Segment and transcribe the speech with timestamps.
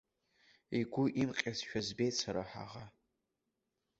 [0.79, 2.85] Игәы имҟьазшәа збеит сара ҳаӷа.